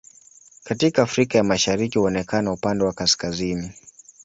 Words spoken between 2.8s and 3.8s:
wa kaskazini.